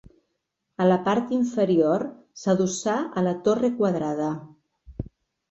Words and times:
A 0.85 0.87
la 0.87 0.95
part 1.07 1.33
inferior 1.37 2.05
s'adossà 2.45 2.97
a 3.21 3.25
la 3.27 3.35
torre 3.49 3.71
quadrada. 3.83 4.33